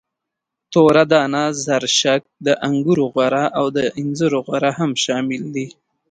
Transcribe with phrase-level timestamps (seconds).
[0.73, 5.67] توره دانه، زرشک، د انګورو غوره او د انځرو غوره هم شامل دي.